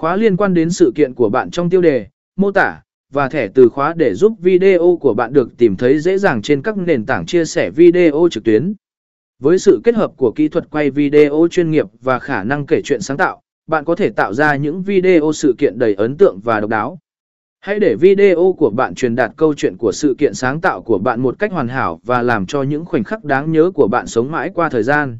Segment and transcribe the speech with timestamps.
[0.00, 2.06] Khóa liên quan đến sự kiện của bạn trong tiêu đề,
[2.36, 6.18] mô tả, và thẻ từ khóa để giúp video của bạn được tìm thấy dễ
[6.18, 8.74] dàng trên các nền tảng chia sẻ video trực tuyến.
[9.38, 12.80] Với sự kết hợp của kỹ thuật quay video chuyên nghiệp và khả năng kể
[12.84, 16.40] chuyện sáng tạo, bạn có thể tạo ra những video sự kiện đầy ấn tượng
[16.44, 16.98] và độc đáo.
[17.60, 20.98] Hãy để video của bạn truyền đạt câu chuyện của sự kiện sáng tạo của
[20.98, 24.06] bạn một cách hoàn hảo và làm cho những khoảnh khắc đáng nhớ của bạn
[24.06, 25.18] sống mãi qua thời gian.